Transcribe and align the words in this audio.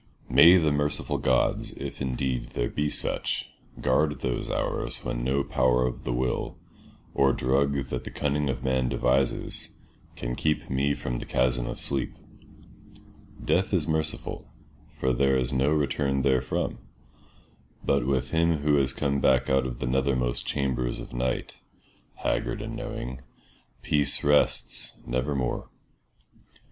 May 0.27 0.57
the 0.57 0.71
merciful 0.71 1.19
gods, 1.19 1.73
if 1.73 2.01
indeed 2.01 2.53
there 2.53 2.71
be 2.71 2.89
such, 2.89 3.51
guard 3.79 4.21
those 4.21 4.49
hours 4.49 5.05
when 5.05 5.23
no 5.23 5.43
power 5.43 5.85
of 5.85 6.05
the 6.05 6.11
will, 6.11 6.57
or 7.13 7.33
drug 7.33 7.75
that 7.75 8.03
the 8.03 8.09
cunning 8.09 8.49
of 8.49 8.63
man 8.63 8.89
devises, 8.89 9.77
can 10.15 10.33
keep 10.35 10.71
me 10.71 10.95
from 10.95 11.19
the 11.19 11.25
chasm 11.27 11.67
of 11.67 11.79
sleep. 11.79 12.13
Death 13.45 13.75
is 13.75 13.87
merciful, 13.87 14.51
for 14.91 15.13
there 15.13 15.37
is 15.37 15.53
no 15.53 15.69
return 15.69 16.23
therefrom, 16.23 16.79
but 17.85 18.03
with 18.07 18.31
him 18.31 18.63
who 18.63 18.77
has 18.77 18.93
come 18.93 19.21
back 19.21 19.51
out 19.51 19.67
of 19.67 19.77
the 19.77 19.85
nethermost 19.85 20.47
chambers 20.47 20.99
of 20.99 21.13
night, 21.13 21.57
haggard 22.15 22.59
and 22.59 22.75
knowing, 22.75 23.21
peace 23.83 24.23
rests 24.23 24.99
nevermore. 25.05 25.69